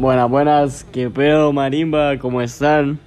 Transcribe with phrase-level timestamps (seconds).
[0.00, 2.98] Buenas, buenas, qué pedo marimba, ¿cómo están?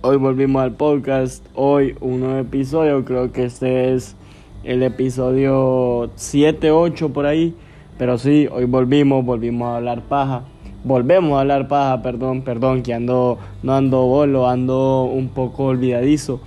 [0.00, 4.16] Hoy volvimos al podcast, hoy un nuevo episodio, creo que este es
[4.64, 7.54] el episodio 7, 8 por ahí,
[7.98, 10.42] pero sí, hoy volvimos, volvimos a hablar paja,
[10.82, 16.40] volvemos a hablar paja, perdón, perdón, que ando, no ando bolo, ando un poco olvidadizo,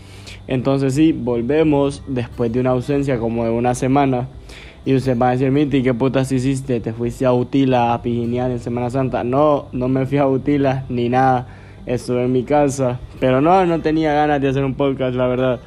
[0.48, 4.28] entonces sí, volvemos después de una ausencia como de una semana.
[4.86, 6.82] Y usted va a decir, Miti, ¿qué putas hiciste?
[6.82, 9.24] ¿Te fuiste a Utila a pijinear en Semana Santa?
[9.24, 11.48] No, no me fui a Utila ni nada.
[11.86, 13.00] Estuve en mi casa.
[13.20, 15.60] Pero no, no tenía ganas de hacer un podcast, la verdad.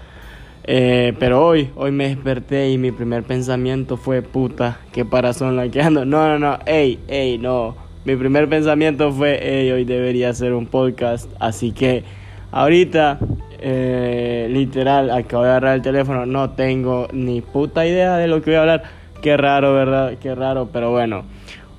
[0.65, 5.69] Eh, pero hoy, hoy me desperté y mi primer pensamiento fue, puta, qué parazón la
[5.71, 6.05] que ando.
[6.05, 7.75] No, no, no, ey, ey, no.
[8.05, 11.31] Mi primer pensamiento fue, ey, hoy debería hacer un podcast.
[11.41, 12.05] Así que
[12.51, 13.19] ahorita
[13.59, 18.51] eh, literal, acabo de agarrar el teléfono, no tengo ni puta idea de lo que
[18.51, 18.83] voy a hablar.
[19.21, 20.15] Qué raro, ¿verdad?
[20.21, 21.25] Qué raro, pero bueno.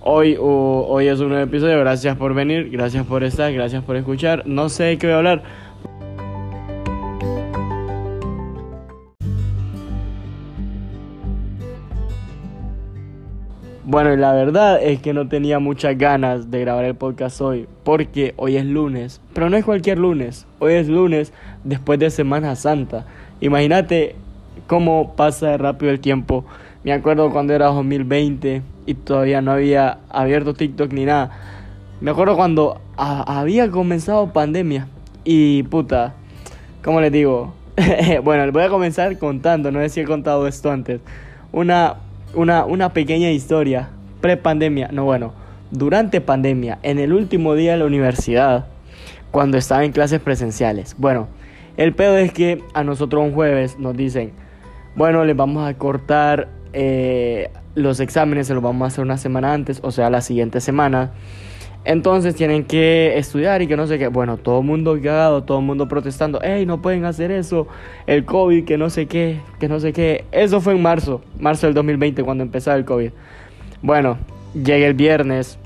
[0.02, 1.80] Hoy, hoy es un nuevo episodio.
[1.80, 4.44] Gracias por venir, gracias por estar, gracias por escuchar.
[4.46, 5.44] No sé de qué voy a hablar.
[13.90, 17.68] Bueno, y la verdad es que no tenía muchas ganas de grabar el podcast hoy,
[17.86, 21.32] porque hoy es lunes, pero no es cualquier lunes, hoy es lunes
[21.64, 23.06] después de Semana Santa.
[23.40, 24.16] Imagínate
[24.68, 26.44] cómo pasa rápido el tiempo
[26.88, 31.32] me acuerdo cuando era 2020 y todavía no había abierto TikTok ni nada.
[32.00, 34.88] Me acuerdo cuando había comenzado pandemia
[35.26, 36.14] y puta,
[36.82, 37.54] ¿cómo les digo?
[38.24, 41.02] bueno, les voy a comenzar contando, no sé si he contado esto antes.
[41.52, 41.96] Una,
[42.34, 43.90] una, una pequeña historia
[44.22, 45.34] pre-pandemia, no bueno,
[45.72, 48.68] durante pandemia, en el último día de la universidad,
[49.32, 50.96] cuando estaba en clases presenciales.
[50.98, 51.28] Bueno,
[51.76, 54.32] el pedo es que a nosotros un jueves nos dicen,
[54.96, 59.54] bueno, les vamos a cortar eh, los exámenes se los vamos a hacer una semana
[59.54, 61.12] antes, o sea, la siguiente semana.
[61.88, 64.10] Entonces tienen que estudiar y que no sé qué.
[64.10, 66.42] Bueno, todo el mundo cagado, todo el mundo protestando.
[66.42, 67.68] ¡Ey, no pueden hacer eso!
[68.08, 70.26] El COVID, que no sé qué, que no sé qué.
[70.34, 73.12] Eso fue en marzo, marzo del 2020, cuando empezó el COVID.
[73.82, 74.18] Bueno,
[74.54, 75.60] llega el viernes.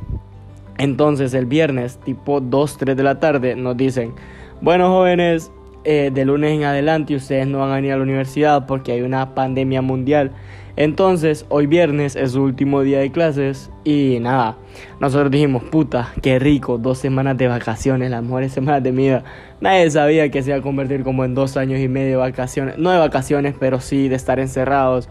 [0.77, 4.13] Entonces, el viernes, tipo 2, 3 de la tarde, nos dicen:
[4.61, 5.51] Bueno, jóvenes,
[5.83, 9.01] eh, de lunes en adelante ustedes no van a venir a la universidad porque hay
[9.01, 10.31] una pandemia mundial.
[10.77, 14.57] Entonces, hoy viernes es su último día de clases y nada,
[14.99, 19.23] nosotros dijimos, puta, qué rico, dos semanas de vacaciones, las mejores semanas de mi vida.
[19.59, 22.77] Nadie sabía que se iba a convertir como en dos años y medio de vacaciones,
[22.77, 25.09] no de vacaciones, pero sí de estar encerrados.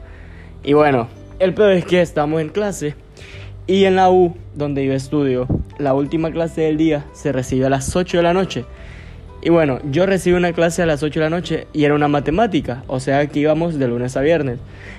[0.65, 1.09] Y bueno,
[1.39, 2.95] el peor es que estamos en clase
[3.67, 5.47] y en la U, donde yo estudio,
[5.79, 8.65] la última clase del día se recibe a las 8 de la noche.
[9.43, 12.09] Y bueno, yo recibí una clase a las 8 de la noche y era una
[12.09, 14.59] matemática, o sea que íbamos de lunes a viernes.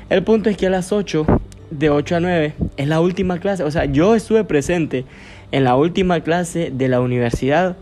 [0.09, 1.25] El punto es que a las 8,
[1.69, 5.05] de 8 a 9, es la última clase, o sea, yo estuve presente
[5.51, 7.77] en la última clase de la universidad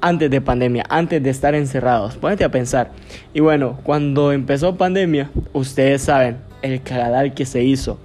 [0.00, 2.16] antes de pandemia, antes de estar encerrados.
[2.16, 2.92] Póngate a pensar.
[3.34, 7.98] Y bueno, cuando empezó pandemia, ustedes saben el cagadal que se hizo.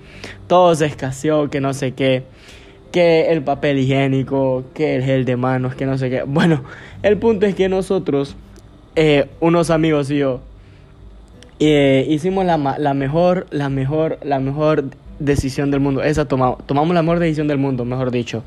[0.47, 2.23] Todo se escaseó, que no sé qué
[2.91, 6.23] que el papel higiénico, que el gel de manos, que no sé qué.
[6.23, 6.63] Bueno,
[7.03, 8.35] el punto es que nosotros,
[8.95, 10.41] eh, unos amigos y yo,
[11.59, 14.85] eh, hicimos la, la, mejor, la mejor, la mejor
[15.19, 16.03] decisión del mundo.
[16.03, 18.43] Esa tomamos, tomamos la mejor decisión del mundo, mejor dicho.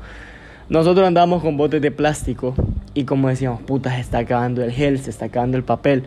[0.69, 2.55] Nosotros andamos con botes de plástico
[2.93, 6.03] y como decíamos, puta, se está acabando el gel, se está acabando el papel.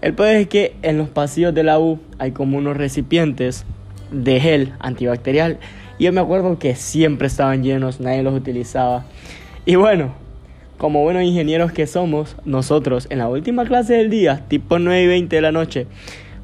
[0.00, 3.64] El peor es que en los pasillos de la U hay como unos recipientes
[4.10, 5.58] de gel antibacterial
[5.98, 9.04] y yo me acuerdo que siempre estaban llenos, nadie los utilizaba.
[9.66, 10.12] Y bueno,
[10.76, 15.06] como buenos ingenieros que somos, nosotros en la última clase del día, tipo 9 y
[15.06, 15.86] 20 de la noche,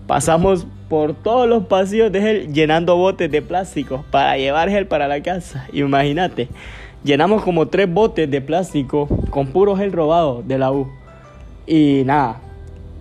[0.07, 5.09] pasamos por todos los pasillos de gel llenando botes de plástico para llevar gel para
[5.09, 5.67] la casa.
[5.73, 6.49] Imagínate,
[7.05, 10.89] llenamos como tres botes de plástico con puro gel robado de la U.
[11.67, 12.41] Y nada,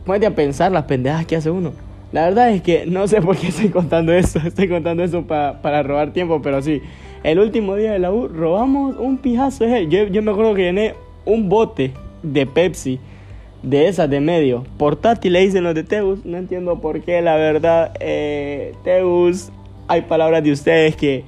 [0.06, 1.74] puede a pensar las pendejas que hace uno.
[2.12, 5.84] La verdad es que no sé por qué estoy contando eso, estoy contando eso para
[5.84, 6.82] robar tiempo, pero sí,
[7.24, 9.66] el último día de la U robamos un pijazo.
[9.66, 10.96] Yo, yo me acuerdo que llené
[11.26, 11.92] un bote
[12.24, 13.00] de Pepsi,
[13.62, 17.36] de esas de medio, portátil le dicen los de Teus, no entiendo por qué, la
[17.36, 19.52] verdad, eh, Teus,
[19.88, 21.26] hay palabras de ustedes que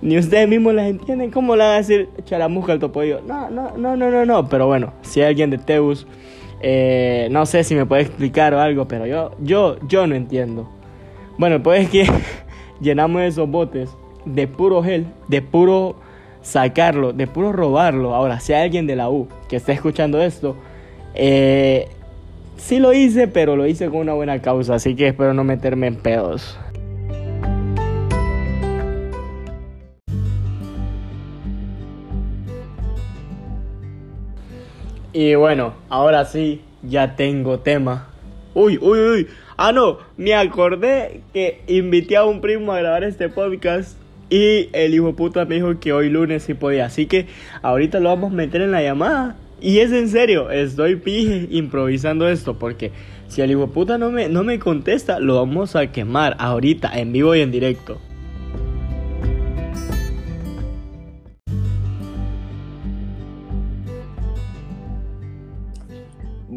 [0.00, 3.20] ni ustedes mismos las entienden, ¿cómo le van a decir charamusca al topollo?
[3.26, 6.06] No, no, no, no, no, no, pero bueno, si hay alguien de Teus
[6.60, 10.68] eh, no sé si me puede explicar o algo, pero yo, yo, yo no entiendo.
[11.36, 12.06] Bueno, pues que
[12.80, 13.90] llenamos esos botes
[14.24, 15.96] de puro gel, de puro
[16.42, 18.14] sacarlo, de puro robarlo.
[18.14, 20.56] Ahora, si hay alguien de la U que está escuchando esto,
[21.14, 21.88] eh,
[22.56, 25.86] sí lo hice, pero lo hice con una buena causa, así que espero no meterme
[25.86, 26.58] en pedos.
[35.20, 38.06] Y bueno, ahora sí, ya tengo tema.
[38.54, 39.26] Uy, uy, uy.
[39.56, 43.98] Ah, no, me acordé que invité a un primo a grabar este podcast
[44.30, 46.86] y el hijo puta me dijo que hoy lunes sí podía.
[46.86, 47.26] Así que
[47.62, 49.34] ahorita lo vamos a meter en la llamada.
[49.60, 52.92] Y es en serio, estoy pije improvisando esto porque
[53.26, 57.12] si el hijo puta no me, no me contesta, lo vamos a quemar ahorita en
[57.12, 57.98] vivo y en directo.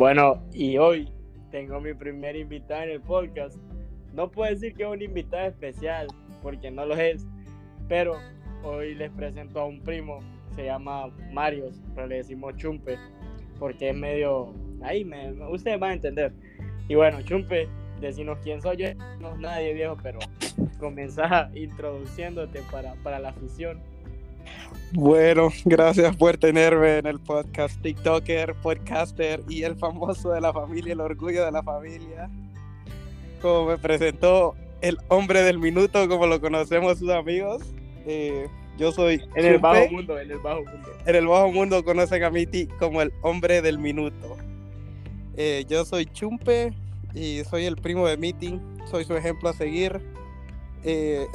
[0.01, 1.07] Bueno, y hoy
[1.51, 3.55] tengo mi primer invitado en el podcast.
[4.15, 6.07] No puedo decir que es un invitado especial,
[6.41, 7.27] porque no lo es,
[7.87, 8.15] pero
[8.63, 10.17] hoy les presento a un primo,
[10.55, 12.97] se llama Marios, pero le decimos Chumpe,
[13.59, 14.55] porque es medio...
[14.81, 16.33] Ahí, me, ustedes van a entender.
[16.87, 17.69] Y bueno, Chumpe,
[17.99, 18.87] decinos quién soy yo,
[19.19, 20.17] no es nadie viejo, pero
[20.79, 23.79] comenzá introduciéndote para, para la afición.
[24.93, 30.91] Bueno, gracias por tenerme en el podcast TikToker, podcaster y el famoso de la familia,
[30.91, 32.29] el orgullo de la familia.
[33.41, 37.63] Como me presentó el hombre del minuto, como lo conocemos sus amigos.
[38.05, 39.21] Eh, yo soy.
[39.35, 40.89] En el bajo mundo, en el bajo mundo.
[41.05, 44.37] En el bajo mundo conocen a Miti como el hombre del minuto.
[45.37, 46.73] Eh, yo soy Chumpe
[47.13, 48.59] y soy el primo de Miti.
[48.89, 50.01] Soy su ejemplo a seguir.
[50.83, 51.27] Eh,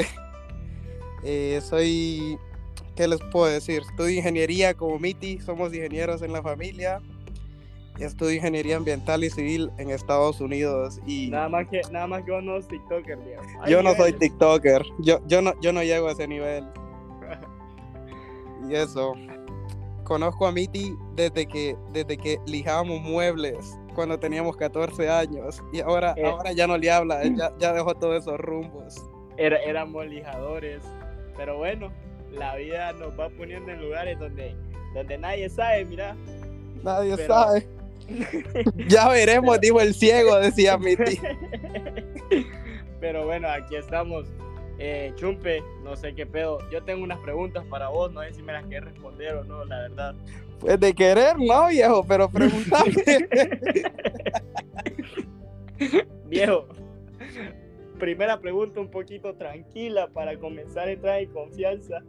[1.62, 2.38] soy
[2.96, 3.82] ¿qué les puedo decir?
[3.82, 7.00] Estudio ingeniería como Miti, somos ingenieros en la familia.
[8.00, 12.32] Estudio ingeniería ambiental y civil en Estados Unidos y nada más que nada más que
[12.32, 13.18] vos no TikToker,
[13.68, 14.84] Yo no soy TikToker.
[14.98, 16.64] Yo, yo no yo no llego a ese nivel.
[18.68, 19.14] y eso.
[20.04, 26.14] Conozco a Miti desde que desde que lijábamos muebles cuando teníamos 14 años y ahora
[26.18, 26.26] eh.
[26.26, 28.94] ahora ya no le habla, ya, ya dejó todos esos rumbos.
[29.38, 30.82] Era, éramos lijadores,
[31.34, 31.90] pero bueno,
[32.36, 34.54] la vida nos va poniendo en lugares donde,
[34.94, 36.16] donde nadie sabe, mira.
[36.82, 37.66] Nadie sabe.
[38.88, 41.22] ya veremos, dijo el ciego, decía mi tío.
[43.00, 44.26] Pero bueno, aquí estamos.
[44.78, 46.58] Eh, Chumpe, no sé qué pedo.
[46.70, 49.64] Yo tengo unas preguntas para vos, no sé si me las quieres responder o no,
[49.64, 50.14] la verdad.
[50.60, 52.92] Pues de querer, no, viejo, pero preguntame.
[56.26, 56.68] viejo,
[57.98, 62.02] primera pregunta un poquito tranquila para comenzar a entrar en confianza.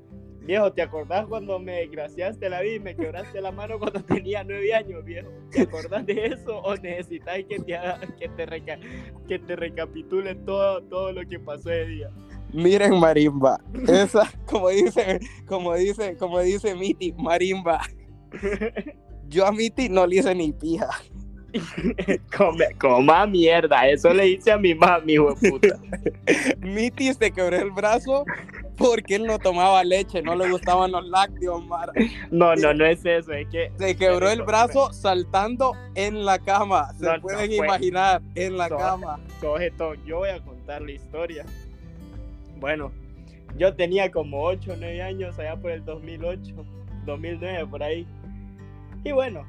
[0.47, 4.45] Viejo, ¿te acordás cuando me desgraciaste la vida y me quebraste la mano cuando tenía
[4.45, 5.29] nueve años, viejo?
[5.51, 7.77] ¿Te acordás de eso o necesitas que te,
[8.17, 8.79] que te,
[9.27, 12.09] que te recapitule todo, todo lo que pasó ese día?
[12.53, 13.59] Miren marimba,
[13.89, 17.81] esa, como dice, como dice, como dice Miti, marimba.
[19.27, 20.87] Yo a Miti no le hice ni pija.
[22.79, 25.79] coma mierda, eso le hice a mi mami, hijo de puta.
[26.59, 28.25] Miti se quebró el brazo
[28.77, 31.93] porque él no tomaba leche, no le gustaban los lácteos, Mara.
[32.31, 33.71] No, no, no es eso, es que...
[33.77, 39.19] Se quebró el brazo saltando en la cama, se pueden imaginar, en la cama.
[40.05, 41.45] yo voy a contar la historia.
[42.59, 42.91] Bueno,
[43.57, 46.53] yo tenía como 8 o 9 años allá por el 2008,
[47.05, 48.05] 2009, por ahí.
[49.03, 49.45] Y bueno,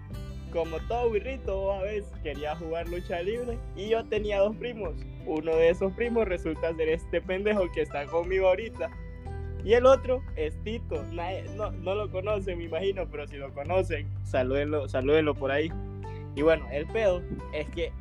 [0.52, 4.94] como todo birrito, a veces quería jugar lucha libre y yo tenía dos primos.
[5.26, 8.90] Uno de esos primos resulta ser este pendejo que está conmigo ahorita.
[9.64, 11.04] Y el otro es Tito.
[11.56, 15.70] No, no lo conocen, me imagino, pero si lo conocen, salúdenlo, salúdenlo por ahí.
[16.34, 17.92] Y bueno, el pedo es que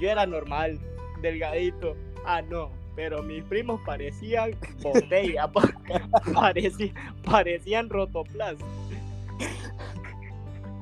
[0.00, 0.78] yo era normal,
[1.22, 1.96] delgadito.
[2.24, 5.48] Ah, no, pero mis primos parecían botella,
[6.34, 6.94] parecían,
[7.24, 8.56] parecían rotoplas.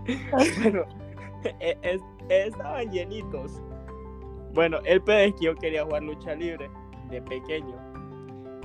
[0.62, 0.84] bueno,
[1.60, 3.62] e, estaban llenitos.
[4.52, 6.70] Bueno, el pedo es que yo quería jugar lucha libre
[7.10, 7.76] de pequeño.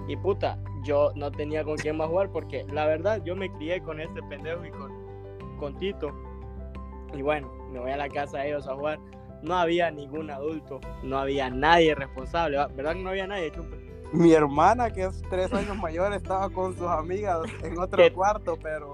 [0.07, 3.81] Y puta, yo no tenía con quién más jugar porque la verdad yo me crié
[3.81, 4.91] con este pendejo y con,
[5.57, 6.11] con Tito.
[7.13, 8.99] Y bueno, me voy a la casa de ellos a jugar.
[9.41, 13.53] No había ningún adulto, no había nadie responsable, ¿verdad que no había nadie,
[14.11, 18.93] Mi hermana, que es tres años mayor, estaba con sus amigas en otro cuarto, pero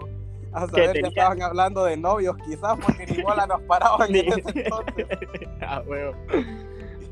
[0.56, 4.52] a saber que, estaban hablando de novios, quizás, porque ni bola nos paraban en ese
[4.56, 5.08] entonces.
[5.62, 6.14] ah, bueno.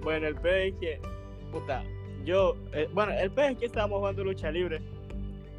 [0.01, 1.01] bueno, el pedo es que,
[1.51, 1.83] puta,
[2.23, 4.81] yo, eh, bueno, el pedo es que estábamos jugando lucha libre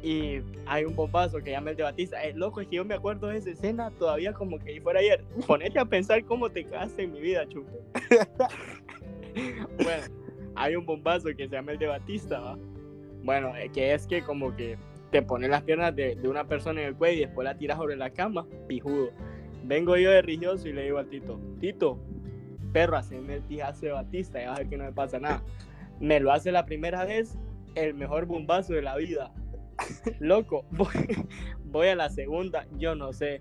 [0.05, 2.23] y hay un bombazo que llama el de Batista.
[2.23, 5.23] El loco es que yo me acuerdo de esa escena todavía como que fuera ayer.
[5.47, 7.71] Ponete a pensar cómo te quedaste en mi vida, chupo.
[9.83, 10.03] bueno,
[10.55, 12.57] hay un bombazo que se llama el de Batista, ¿va?
[13.23, 14.77] Bueno, eh, que es que como que
[15.15, 17.95] te pones las piernas de, una persona en el cuello y después la tiras sobre
[17.95, 19.11] la cama, pijudo.
[19.63, 21.97] Vengo yo de religioso y le digo al Tito, Tito,
[22.73, 25.41] perro, haceme el tijazo de Batista y vas a ver que no me pasa nada.
[26.01, 27.37] Me lo hace la primera vez,
[27.75, 29.31] el mejor bombazo de la vida.
[30.19, 30.65] Loco,
[31.63, 33.39] voy, a la segunda, yo no sé.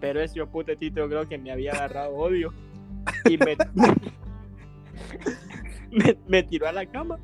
[0.00, 2.52] pero ese puto Tito creo que me había agarrado odio
[3.30, 3.38] y
[6.26, 7.20] me tiró a la cama.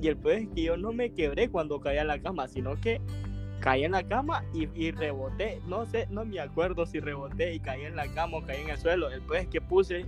[0.00, 2.80] Y el peor es que yo no me quebré cuando caí a la cama, sino
[2.80, 3.02] que
[3.60, 5.60] caí en la cama y, y reboté.
[5.66, 8.70] No sé, no me acuerdo si reboté y caí en la cama o caí en
[8.70, 9.10] el suelo.
[9.10, 10.04] El peor es que puse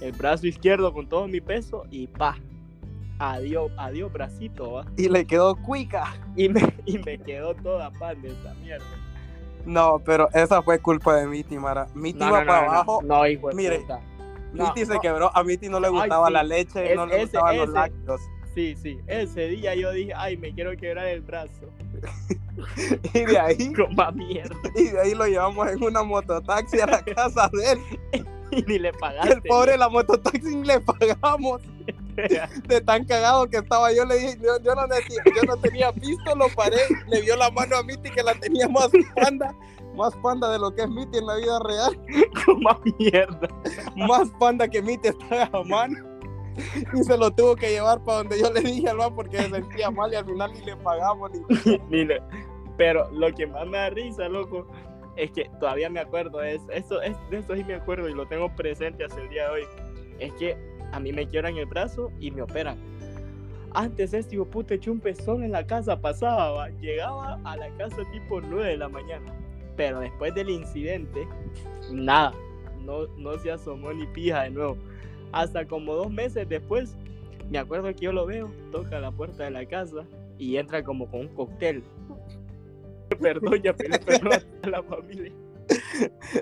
[0.00, 2.36] el brazo izquierdo con todo mi peso y pa.
[3.18, 4.86] Adiós, adiós bracito, ¿va?
[4.98, 6.14] Y le quedó cuica.
[6.36, 8.84] Y me, y me quedó toda pan de esa mierda.
[9.64, 11.88] No, pero esa fue culpa de Miti, Mara.
[11.94, 13.02] Miti No, iba no, para no, abajo.
[13.02, 14.00] no, hijo de Mire, puta.
[14.52, 15.30] Miti se quebró.
[15.34, 16.32] A Miti no le Ay, gustaba sí.
[16.34, 18.20] la leche, Es- no le ese- gustaban los lácteos.
[18.56, 18.98] Sí, sí.
[19.06, 21.70] Ese día yo dije, ay, me quiero quebrar el brazo.
[23.12, 24.56] Y de ahí, Como mierda.
[24.74, 28.24] y de ahí lo llevamos en una mototaxi a la casa de él.
[28.50, 29.34] Y ni le pagaste.
[29.34, 31.60] el pobre la mototaxi ni le pagamos.
[32.66, 35.92] De tan cagado que estaba yo, le dije, yo, yo no, tenía, yo no tenía
[35.92, 39.54] pisto, lo paré, le vio la mano a Miti que la tenía más panda,
[39.94, 42.00] más panda de lo que es Miti en la vida real,
[42.46, 43.48] Como mierda.
[43.96, 46.15] más panda que Miti está a mano.
[46.94, 49.50] Y se lo tuvo que llevar para donde yo le dije al man porque se
[49.50, 52.22] sentía mal y al final ni le pagamos ni Ni le-
[52.76, 54.66] Pero lo que más me da risa, loco,
[55.16, 58.26] es que todavía me acuerdo, es, eso, es, de eso sí me acuerdo y lo
[58.26, 59.62] tengo presente hasta el día de hoy.
[60.18, 60.56] Es que
[60.92, 62.76] a mí me quiebran el brazo y me operan.
[63.72, 67.96] Antes este hijo puta chumpe solo en la casa pasaba, va, llegaba a la casa
[68.12, 69.32] tipo 9 de la mañana.
[69.76, 71.28] Pero después del incidente,
[71.90, 72.32] nada,
[72.80, 74.76] no, no se asomó ni pija de nuevo.
[75.32, 76.96] Hasta como dos meses después,
[77.50, 80.06] me acuerdo que yo lo veo, toca la puerta de la casa
[80.38, 81.82] y entra como con un cóctel.
[83.20, 85.32] Perdón, ya perdón a la familia.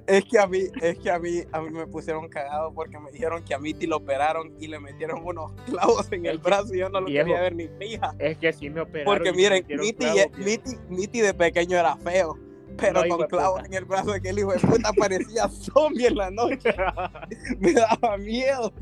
[0.06, 3.10] Es que a mí, es que a mí, a mí me pusieron cagado porque me
[3.10, 6.78] dijeron que a Miti lo operaron y le metieron unos clavos en el brazo y
[6.78, 8.14] yo no lo viejo, quería ver ni fija.
[8.18, 9.14] Es que sí me operaron.
[9.14, 10.06] Porque miren, Miti.
[10.38, 12.38] Miti, Miti de pequeño era feo,
[12.76, 13.66] pero No, con clavos puta.
[13.66, 16.74] en el brazo de aquel hijo de puta parecía zombie en la noche.
[17.60, 18.72] Me daba miedo.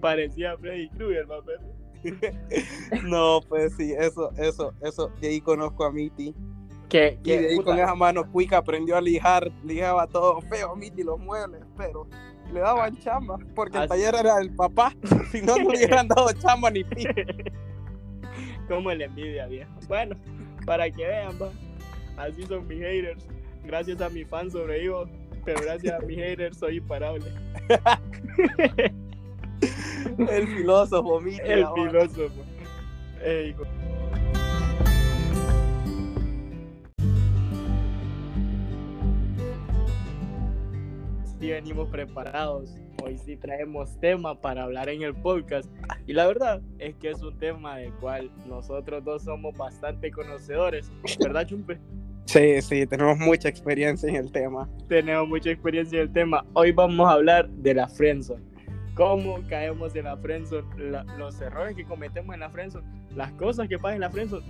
[0.00, 1.26] Parecía Freddy Krueger.
[3.04, 5.10] No, pues sí, eso, eso, eso.
[5.20, 6.34] De ahí conozco a Miti.
[6.90, 10.40] Que, Y de que ahí puta, con esa mano cuica aprendió a lijar, lijaba todo
[10.42, 12.06] feo Miti los muebles, pero
[12.52, 14.92] le daban chamba, porque el taller era del papá,
[15.32, 17.04] si no, no le hubieran dado chamba ni pi.
[18.68, 19.72] como la envidia, viejo.
[19.88, 20.14] Bueno,
[20.66, 21.50] para que vean, va.
[22.16, 23.26] Así son mis haters.
[23.64, 25.08] Gracias a mis fans sobrevivo,
[25.44, 27.24] pero gracias a mis haters soy imparable.
[30.18, 31.40] El filósofo Miti.
[31.44, 31.90] El ahora.
[31.90, 32.42] filósofo.
[33.22, 33.54] Ey.
[41.40, 42.74] Sí venimos preparados.
[43.02, 45.70] Hoy sí traemos tema para hablar en el podcast.
[46.06, 50.90] Y la verdad es que es un tema del cual nosotros dos somos bastante conocedores.
[51.20, 51.78] ¿Verdad, Chumpe?
[52.26, 54.68] Sí, sí, tenemos mucha experiencia en el tema.
[54.88, 56.44] Tenemos mucha experiencia en el tema.
[56.54, 58.42] Hoy vamos a hablar de la friendzone.
[58.94, 63.68] Cómo caemos en la friendzone, la- los errores que cometemos en la friendzone, las cosas
[63.68, 64.44] que pasan en la friendzone.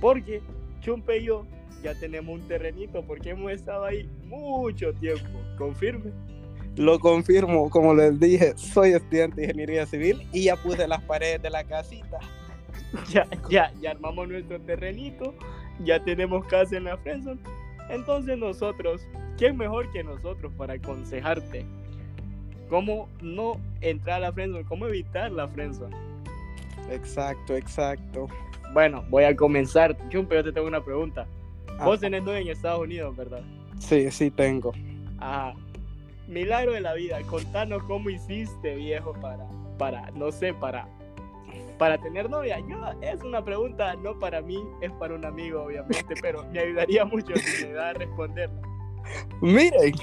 [0.00, 0.40] Porque
[0.80, 1.44] Chumpe y yo
[1.82, 5.28] ya tenemos un terrenito porque hemos estado ahí mucho tiempo.
[5.58, 6.10] Confirme.
[6.76, 11.42] Lo confirmo, como les dije, soy estudiante de ingeniería civil y ya puse las paredes
[11.42, 12.18] de la casita.
[13.12, 15.34] Ya, ya, ya armamos nuestro terrenito,
[15.84, 17.40] ya tenemos casa en la friendzone.
[17.90, 19.06] Entonces nosotros,
[19.36, 21.64] ¿quién mejor que nosotros para aconsejarte?
[22.68, 24.64] ¿Cómo no entrar a la friendzone?
[24.64, 25.96] ¿Cómo evitar la friendzone?
[26.90, 28.28] Exacto, exacto.
[28.72, 29.96] Bueno, voy a comenzar.
[30.10, 31.26] Chumpe, yo te tengo una pregunta.
[31.84, 33.40] Vos Ah, tenés novia en Estados Unidos, ¿verdad?
[33.78, 34.72] sí, sí tengo.
[35.18, 35.54] Ajá.
[36.26, 37.18] Milagro de la vida.
[37.22, 39.46] Contanos cómo hiciste, viejo, para,
[39.78, 40.86] para, no sé, para,
[41.78, 42.58] para tener novia.
[42.60, 47.04] Yo, es una pregunta no para mí, es para un amigo, obviamente, pero me ayudaría
[47.04, 48.50] mucho si me da a responder.
[49.40, 49.94] Miren,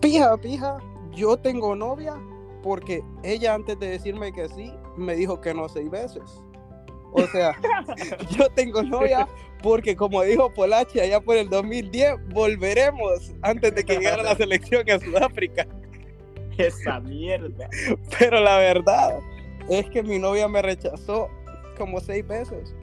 [0.00, 0.78] pija, pija,
[1.12, 2.14] yo tengo novia
[2.62, 6.22] porque ella antes de decirme que sí, me dijo que no seis veces.
[7.12, 7.54] O sea,
[8.30, 9.28] yo tengo novia
[9.62, 14.88] porque como dijo Polachi allá por el 2010, volveremos antes de que llegara la selección
[14.90, 15.66] a Sudáfrica.
[16.58, 17.68] Esa mierda.
[18.18, 19.20] Pero la verdad
[19.68, 21.28] es que mi novia me rechazó
[21.76, 22.74] como seis veces.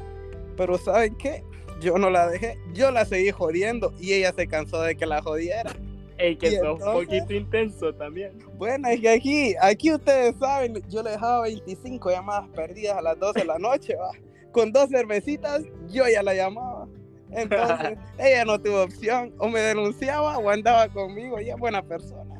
[0.58, 1.44] Pero ¿saben qué?
[1.82, 5.22] Yo no la dejé, yo la seguí jodiendo y ella se cansó de que la
[5.22, 5.72] jodiera.
[6.18, 8.38] Ey, que ¿Y sos un poquito intenso también.
[8.58, 13.18] Bueno, es que aquí, aquí ustedes saben, yo le dejaba 25 llamadas perdidas a las
[13.18, 14.12] 12 de la noche, va.
[14.52, 16.88] Con dos cervecitas, yo ya la llamaba.
[17.32, 22.36] Entonces, ella no tuvo opción, o me denunciaba o andaba conmigo, ella es buena persona.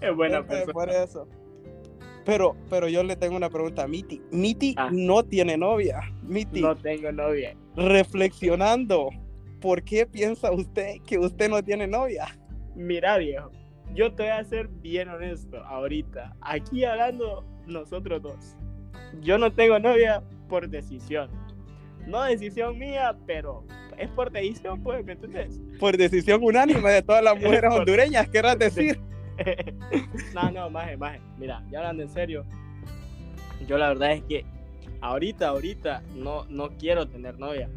[0.00, 0.72] Es buena Entonces, persona.
[0.72, 1.28] Por eso.
[2.24, 4.20] Pero, pero yo le tengo una pregunta a Miti.
[4.30, 4.90] Miti Ah.
[4.92, 6.00] no tiene novia.
[6.22, 7.56] Miti, No tengo novia.
[7.76, 9.08] reflexionando,
[9.60, 12.26] ¿por qué piensa usted que usted no tiene novia?
[12.74, 13.50] Mira, viejo.
[13.94, 16.36] yo te voy a ser bien honesto ahorita.
[16.42, 18.56] Aquí hablando nosotros dos.
[19.20, 21.28] Yo no tengo novia por decisión.
[22.06, 23.64] No decisión mía, pero
[23.98, 25.60] es por decisión, pues, ¿me entiendes?
[25.80, 29.00] Por decisión unánime de todas las mujeres hondureñas, querrás decir.
[30.34, 31.20] no, no, maje, maje.
[31.38, 32.44] Mira, ya hablando en serio,
[33.66, 34.44] yo la verdad es que
[35.00, 37.68] ahorita, ahorita no, no quiero tener novia.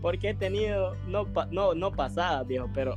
[0.00, 2.96] Porque he tenido, no, no, no pasadas, viejo, pero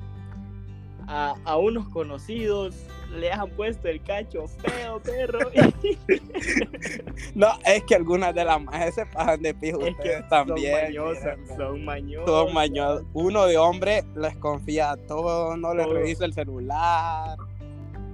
[1.07, 2.75] a, a, unos conocidos
[3.15, 5.39] le han puesto el cacho feo, perro.
[7.35, 10.73] no, es que algunas de las majes se pasan de pijo es que también.
[10.73, 12.27] Son mañosas, son mañosas.
[12.27, 13.05] Son mañosas.
[13.13, 17.37] Uno de hombre les confía a todo, no les revisa el celular.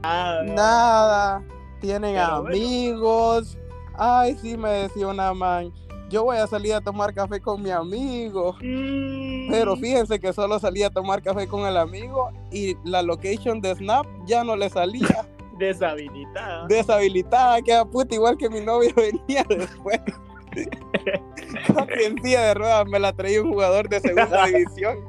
[0.04, 0.44] Nada.
[0.44, 1.44] Nada.
[1.82, 3.58] Tienen amigos.
[3.98, 5.72] Ay, sí, me decía una man
[6.14, 8.56] yo voy a salir a tomar café con mi amigo.
[8.60, 9.80] Pero mm.
[9.80, 14.06] fíjense que solo salía a tomar café con el amigo y la location de Snap
[14.26, 15.26] ya no le salía.
[15.58, 16.68] Deshabilitada.
[16.68, 20.00] Deshabilitada, queda puta, igual que mi novio venía después.
[22.00, 25.00] en silla de ruedas me la traía un jugador de segunda división.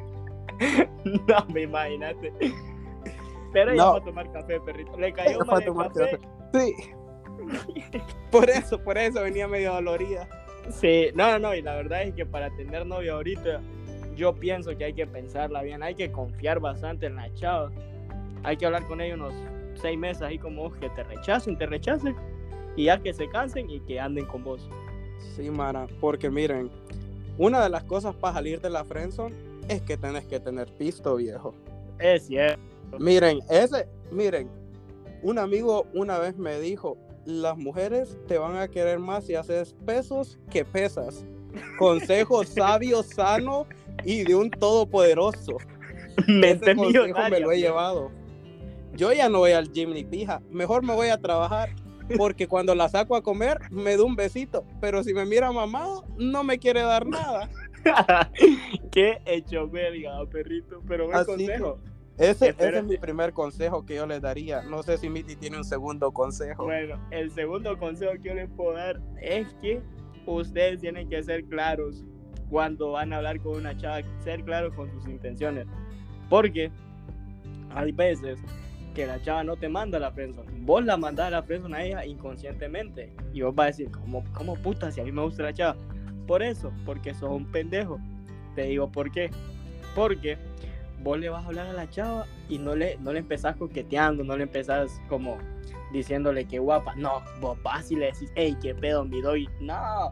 [1.29, 2.33] No, me imagínate.
[3.55, 4.99] Pero ella fue a tomar café, perrito.
[4.99, 6.19] Le cayó mal el café.
[6.53, 6.75] Sí.
[8.31, 10.27] Por eso, por eso venía medio dolorida.
[10.71, 13.61] Sí, no, no, y la verdad es que para tener novia ahorita,
[14.17, 17.71] yo pienso que hay que pensarla bien, hay que confiar bastante en la chava.
[18.43, 19.35] Hay que hablar con ella unos
[19.75, 22.17] seis meses ahí como que te rechacen, te rechacen,
[22.77, 24.69] y ya que se cansen y que anden con vos.
[25.37, 26.71] Sí, Mara, porque miren,
[27.37, 29.35] una de las cosas para salir de la friendzone
[29.69, 31.55] es que tenés que tener pisto, viejo.
[31.99, 32.74] Es cierto.
[32.99, 34.49] Miren, ese, miren,
[35.23, 39.75] un amigo una vez me dijo, las mujeres te van a querer más si haces
[39.87, 41.25] pesos que pesas.
[41.79, 43.67] Consejo sabio, sano
[44.05, 45.57] y de un todopoderoso.
[46.29, 48.11] Ese consejo me lo he llevado.
[48.95, 50.41] Yo ya no voy al gym ni pija.
[50.51, 51.71] Mejor me voy a trabajar.
[52.19, 54.65] Porque cuando la saco a comer, me da un besito.
[54.81, 57.49] Pero si me mira mamado, no me quiere dar nada.
[58.93, 60.83] Qué hecho belga, perrito.
[60.87, 61.79] Pero buen consejo.
[62.17, 64.63] Ese, es mi primer consejo que yo les daría.
[64.63, 66.65] No sé si Miti tiene un segundo consejo.
[66.65, 69.83] Bueno, el segundo consejo que yo les puedo dar es que
[70.27, 72.05] ustedes tienen que ser claros
[72.49, 75.67] cuando van a hablar con una chava, ser claros con sus intenciones.
[76.31, 76.71] Porque
[77.71, 78.39] hay veces
[78.95, 80.43] que la chava no te manda a la prensa.
[80.61, 83.13] Vos la mandás a la prensa a ella inconscientemente.
[83.33, 85.77] Y vos vas a decir, ¿cómo, ¿cómo puta si a mí me gusta la chava?
[86.29, 87.99] Por eso, porque sos un pendejo.
[88.55, 89.31] Te digo por qué.
[89.97, 90.39] Porque
[91.05, 94.25] vos le vas a hablar a la chava y no le, no le empezás coqueteando,
[94.25, 95.37] no le empezás como
[95.93, 96.95] diciéndole que guapa.
[96.97, 99.49] No, vos vas y le decís, hey, qué pedo, mi doy.
[99.61, 100.11] No,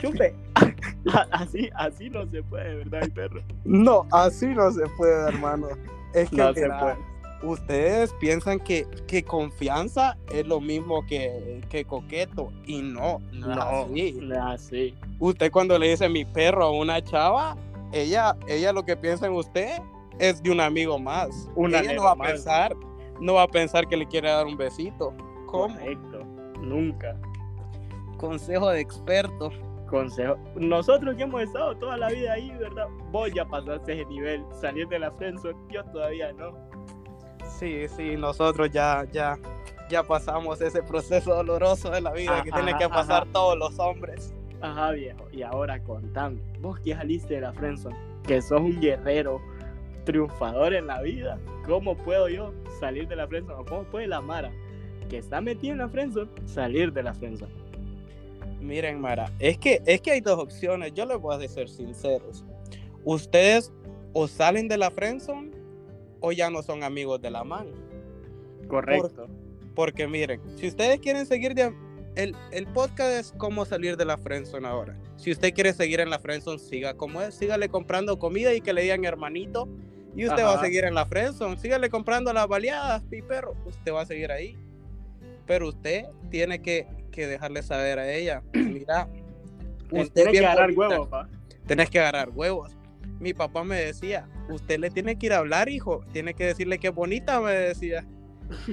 [0.00, 0.34] chupe.
[1.30, 3.42] así, así no se puede, ¿verdad, perro?
[3.64, 5.68] No, así no se puede, hermano.
[6.12, 6.96] Es que no se puede.
[7.42, 14.18] ustedes piensan que, que, confianza es lo mismo que, que coqueto y no, no, así.
[14.20, 14.94] no así.
[15.20, 17.56] Usted cuando le dice mi perro a una chava,
[17.92, 19.80] ella, ella lo que piensa en usted
[20.18, 21.50] es de un amigo más.
[21.54, 22.76] Una Ella no va a pensar,
[23.20, 25.14] no va a pensar que le quiere dar un besito.
[25.46, 25.74] ¿Cómo?
[25.74, 26.24] Correcto.
[26.60, 27.16] Nunca.
[28.18, 29.50] Consejo de experto.
[29.88, 30.36] Consejo.
[30.56, 32.86] Nosotros que hemos estado toda la vida ahí, ¿verdad?
[33.10, 36.56] Vos ya pasaste ese nivel, salir de la friendzone, yo todavía no.
[37.58, 39.38] Sí, sí, nosotros ya, ya,
[39.88, 44.34] ya pasamos ese proceso doloroso de la vida que tienen que pasar todos los hombres.
[44.60, 45.28] Ajá, viejo.
[45.30, 47.96] Y ahora contame, vos que saliste de la friendzone,
[48.26, 49.40] que sos un guerrero,
[50.04, 51.38] triunfador en la vida.
[51.66, 53.60] ¿Cómo puedo yo salir de la friendzone?
[53.60, 54.52] ¿O cómo puede la Mara,
[55.08, 57.52] que está metida en la friendzone, salir de la friendzone?
[58.60, 60.92] Miren, Mara, es que, es que hay dos opciones.
[60.94, 62.44] Yo les voy a ser sinceros.
[63.04, 63.72] Ustedes
[64.12, 65.50] o salen de la friendzone
[66.20, 67.70] o ya no son amigos de la mano.
[68.68, 69.26] Correcto.
[69.74, 71.74] porque miren, si ustedes quieren seguir de,
[72.14, 74.96] el, el, podcast es cómo salir de la friendzone ahora.
[75.16, 78.72] Si usted quiere seguir en la friendzone, siga como es, sígale comprando comida y que
[78.72, 79.68] le digan hermanito
[80.16, 81.58] y usted va a seguir en la friendzone.
[81.58, 83.54] Sígale comprando las baleadas, pi perro.
[83.66, 84.56] Usted va a seguir ahí.
[85.46, 88.42] Pero usted tiene que, que dejarle saber a ella.
[88.52, 89.08] Mira,
[89.90, 91.28] usted tiene que agarrar huevos, pa.
[91.66, 92.76] Tenés que agarrar huevos.
[93.20, 96.04] Mi papá me decía, usted le tiene que ir a hablar, hijo.
[96.12, 98.06] Tiene que decirle que bonita, me decía.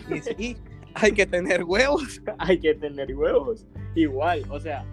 [0.09, 0.57] Y sí,
[0.93, 2.21] hay que tener huevos.
[2.37, 3.65] hay que tener huevos.
[3.95, 4.85] Igual, o sea,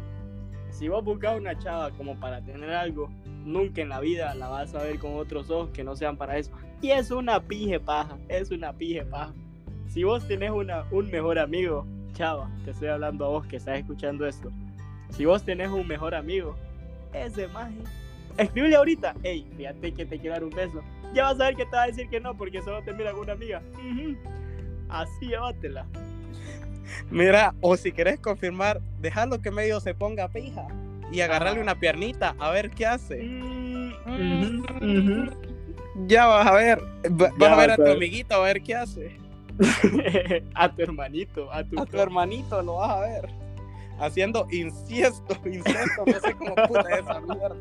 [0.78, 3.10] si vos buscas una chava como para tener algo,
[3.44, 6.38] nunca en la vida la vas a ver con otros ojos que no sean para
[6.38, 6.52] eso.
[6.80, 9.34] Y es una pije paja, es una pije paja.
[9.88, 13.78] Si vos tenés una, un mejor amigo, chava, te estoy hablando a vos que estás
[13.80, 14.52] escuchando esto.
[15.10, 16.54] Si vos tenés un mejor amigo,
[17.12, 17.82] ese magia.
[18.36, 20.80] Escríbele ahorita, hey, fíjate que te quiero dar un beso.
[21.12, 23.10] Ya vas a ver que te va a decir que no porque solo te mira
[23.10, 23.60] con una amiga.
[24.88, 25.86] Así llévatela.
[27.10, 30.66] Mira, o si querés confirmar, dejarlo que medio se ponga pija
[31.10, 33.22] y agarrarle una piernita a ver qué hace.
[33.22, 35.30] Mm.
[36.06, 38.74] Ya vas a ver, va- vas Ya a ver a tu amiguito a ver qué
[38.74, 39.16] hace.
[40.54, 43.28] a tu hermanito, a tu, A tu hermanito lo vas a ver.
[43.98, 47.56] Haciendo incesto, incesto, no sé cómo puta es esa mierda.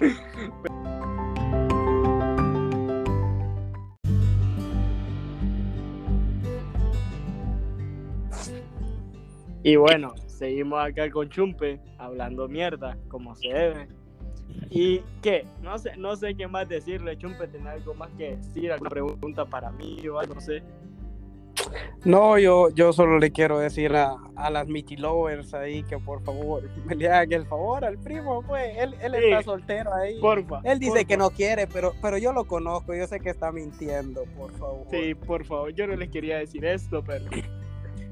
[9.62, 13.88] Y bueno, seguimos acá con Chumpe, hablando mierda, como se debe.
[14.70, 15.44] ¿Y qué?
[15.62, 18.72] No sé, no sé qué más decirle, Chumpe, ¿tenés algo más que decir?
[18.72, 20.34] ¿Alguna pregunta para mí o algo?
[20.34, 20.62] No sé.
[22.04, 26.22] No, yo, yo solo le quiero decir a, a las Mickey Lovers ahí que por
[26.22, 28.76] favor me le hagan el favor al primo, pues.
[28.78, 29.24] Él, él Sí.
[29.24, 30.20] está soltero ahí.
[30.20, 30.60] Porfa.
[30.64, 31.06] Él dice porfa.
[31.08, 34.86] que no quiere, pero, pero yo lo conozco, yo sé que está mintiendo, por favor.
[34.90, 37.24] Sí, por favor, yo no les quería decir esto, pero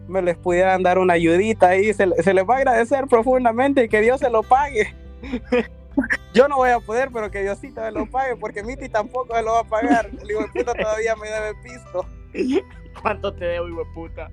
[0.08, 3.88] Me les pudieran dar una ayudita ahí, se, se les va a agradecer profundamente y
[3.88, 4.94] que Dios se lo pague.
[6.34, 9.42] Yo no voy a poder, pero que Diosito me lo pague, porque Miti tampoco se
[9.42, 10.10] lo va a pagar.
[10.20, 12.06] El hijo de puta todavía me debe pisto.
[13.00, 14.30] ¿cuánto te debo, hijo de puta?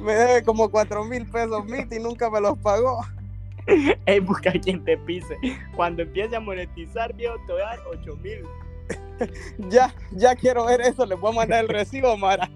[0.00, 3.00] Me debe como cuatro mil pesos Miti nunca me los pagó.
[4.06, 5.36] Ey, busca quien te pise.
[5.74, 8.42] Cuando empiece a monetizar, viejo, te voy a dar 8 mil.
[9.70, 12.50] Ya, ya quiero ver eso, les voy a mandar el recibo, Mara.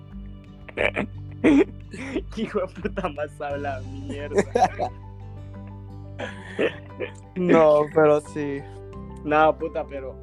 [2.37, 4.43] Hijo de puta más habla mierda.
[7.35, 8.63] No, pero sí.
[9.25, 10.17] No, puta, pero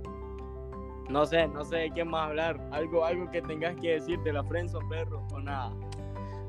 [1.10, 2.60] no sé, no sé de qué más hablar.
[2.72, 5.72] Algo, algo que tengas que decir de la Friendzone, perro, o nada.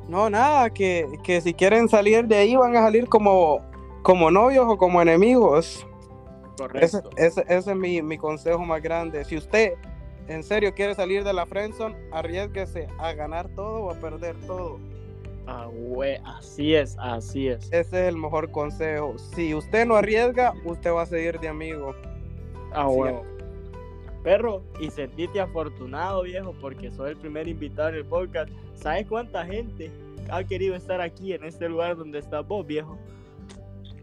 [0.08, 3.60] No, nada, que, que si quieren salir de ahí van a salir como,
[4.02, 5.86] como novios o como enemigos.
[6.74, 7.10] Ese, Correcto.
[7.16, 9.24] ese- ese es mi, mi consejo más grande.
[9.24, 9.74] Si usted
[10.28, 14.78] en serio quiere salir de la friendzone, arriesguese a ganar todo o a perder todo.
[15.46, 17.66] Ah, güey, así es, así es.
[17.66, 19.18] Ese es el mejor consejo.
[19.18, 21.94] Si usted no arriesga, usted va a seguir de amigo.
[22.72, 23.24] Ah, huevo.
[24.22, 28.50] Perro, y sentite afortunado, viejo, porque soy el primer invitado en el podcast.
[28.74, 29.90] ¿Sabes cuánta gente
[30.30, 32.98] ha querido estar aquí en este lugar donde estás vos, viejo?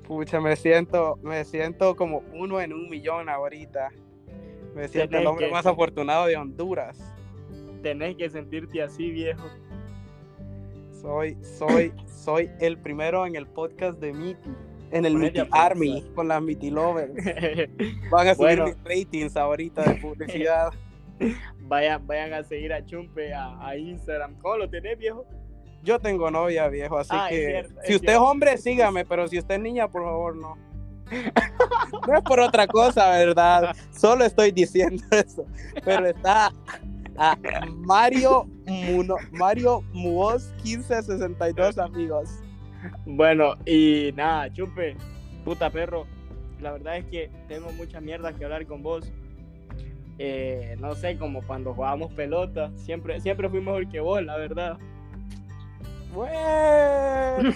[0.07, 3.89] Pucha, me siento, me siento como uno en un millón ahorita.
[4.75, 6.97] Me siento el hombre más afortunado de Honduras.
[7.81, 9.43] Tenés que sentirte así, viejo.
[11.01, 14.49] Soy, soy, soy el primero en el podcast de Miti.
[14.91, 15.41] En el Miti.
[15.51, 17.11] Army, con las Miti Lovers.
[18.11, 18.65] Van a subir Bueno.
[18.65, 20.69] mis ratings ahorita de publicidad.
[21.61, 24.35] vayan, vayan a seguir a Chumpe a, a Instagram.
[24.41, 25.25] ¿Cómo lo tenés, viejo?
[25.83, 28.23] Yo tengo novia, viejo, así Ah, es que cierto, es si usted es cierto.
[28.23, 30.55] hombre, sígame, pero si usted es niña, por favor, no.
[32.07, 33.75] No es por otra cosa, ¿verdad?
[33.91, 35.45] Solo estoy diciendo eso.
[35.83, 36.51] Pero está
[37.17, 37.37] a
[37.77, 42.29] Mario Muno, Mario Muoz 1562, amigos.
[43.05, 44.95] Bueno, y nada, Chumpe,
[45.45, 46.05] puta perro.
[46.61, 49.11] La verdad es que tengo mucha mierda que hablar con vos.
[50.19, 54.77] Eh, no sé, como cuando jugábamos pelota, siempre, siempre fui mejor que vos, la verdad.
[56.13, 57.53] Bueno,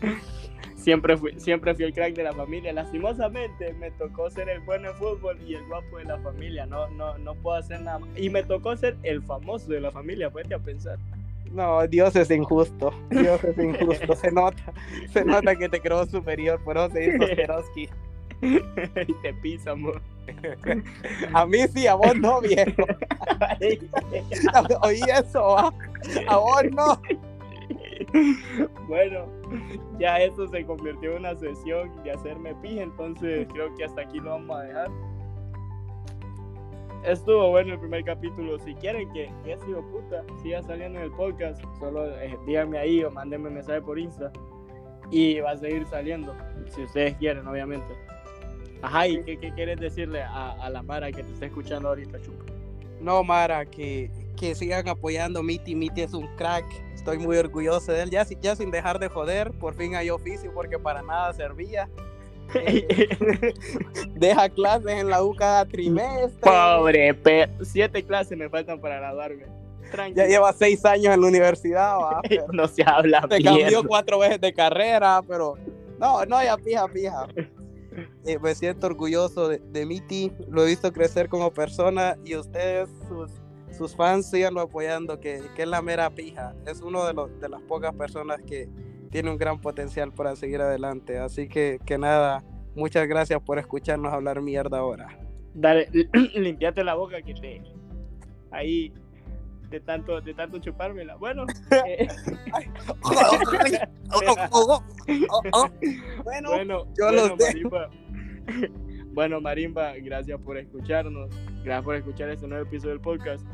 [0.80, 2.72] Siempre fui, siempre fui el crack de la familia.
[2.72, 6.64] Lastimosamente me tocó ser el bueno en fútbol y el guapo de la familia.
[6.64, 8.00] No, no, no puedo hacer nada.
[8.16, 10.98] Y me tocó ser el famoso de la familia, puede a pensar.
[11.52, 12.94] no, Dios es injusto.
[13.10, 14.16] Dios es injusto.
[14.16, 14.72] Se nota,
[15.12, 17.88] se nota que te creo superior, por eso se hizo Swarovski.
[18.42, 20.00] y te pisa, amor.
[21.34, 22.84] A mí sí, a vos no, viejo.
[24.82, 25.74] Oí eso, ¿va?
[26.26, 27.02] A vos no.
[28.88, 29.26] bueno,
[29.98, 34.18] ya eso se convirtió en una sesión de hacerme pija, entonces creo que hasta aquí
[34.20, 34.90] lo vamos a dejar.
[37.04, 38.58] Estuvo bueno el primer capítulo.
[38.58, 42.78] Si quieren que, que ese hijo puta siga saliendo en el podcast, solo eh, díganme
[42.78, 44.30] ahí o mándenme un mensaje por Insta.
[45.10, 46.34] Y va a seguir saliendo,
[46.68, 47.86] si ustedes quieren, obviamente.
[48.82, 52.20] Ajá, ¿y qué, qué quieres decirle a, a la Mara que te está escuchando ahorita,
[52.20, 52.44] Chupa?
[53.00, 55.74] No, Mara, que, que sigan apoyando Miti.
[55.74, 56.64] Miti es un crack.
[56.94, 58.10] Estoy muy orgulloso de él.
[58.10, 61.88] Ya, ya sin dejar de joder, por fin hay oficio porque para nada servía.
[62.52, 63.14] Eh,
[64.16, 66.40] deja clases en la U cada trimestre.
[66.40, 67.48] Pobre, pe...
[67.62, 69.44] siete clases me faltan para graduarme.
[69.92, 70.24] Tranquilo.
[70.24, 72.20] Ya lleva seis años en la universidad, ¿va?
[72.28, 73.56] Pero no se habla Se mierda.
[73.56, 75.58] cambió cuatro veces de carrera, pero
[76.00, 77.28] no, no, ya pija, pija.
[78.24, 82.88] Eh, me siento orgulloso de, de Miti, lo he visto crecer como persona y ustedes,
[83.08, 83.30] sus,
[83.80, 86.54] sus fans, síganlo apoyando, que, que es la mera pija.
[86.66, 88.68] Es uno de, los, de las pocas personas que
[89.10, 91.18] tiene un gran potencial para seguir adelante.
[91.18, 95.18] Así que, que nada, muchas gracias por escucharnos hablar mierda ahora.
[95.54, 95.88] Dale,
[96.34, 97.62] limpiate la boca que te.
[98.50, 98.92] Ahí.
[99.70, 101.16] de tanto, de tanto chupármela.
[101.16, 101.46] Bueno,
[101.86, 102.06] eh,
[106.22, 107.70] bueno, bueno, yo bueno, los dejo.
[107.70, 107.90] Marimba.
[109.12, 111.30] Bueno, Marimba, gracias por escucharnos.
[111.64, 113.44] Gracias por escuchar este nuevo episodio del podcast.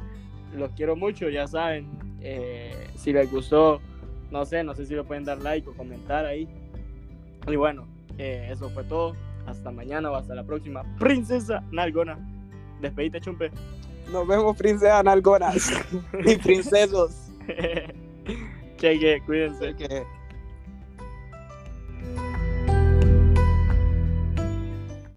[0.56, 1.88] Los quiero mucho, ya saben.
[2.20, 3.80] Eh, si les gustó,
[4.30, 6.48] no sé, no sé si le pueden dar like o comentar ahí.
[7.46, 7.86] Y bueno,
[8.18, 9.14] eh, eso fue todo.
[9.46, 10.82] Hasta mañana o hasta la próxima.
[10.98, 12.18] Princesa Nalgona.
[12.80, 13.50] Despedite, chumpe.
[14.10, 15.72] nos vemos, princesas nalgonas
[16.24, 17.30] y princesos.
[18.76, 19.68] Cheque, cuídense.
[19.68, 20.04] Así que